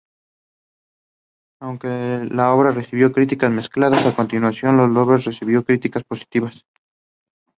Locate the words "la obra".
2.31-2.71